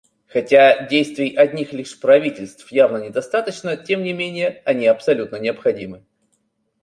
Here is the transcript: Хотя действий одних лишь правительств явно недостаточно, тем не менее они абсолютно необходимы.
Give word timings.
Хотя 0.25 0.87
действий 0.87 1.35
одних 1.35 1.73
лишь 1.73 1.99
правительств 1.99 2.71
явно 2.71 2.97
недостаточно, 2.97 3.77
тем 3.77 4.01
не 4.01 4.13
менее 4.13 4.63
они 4.65 4.87
абсолютно 4.87 5.35
необходимы. 5.35 6.03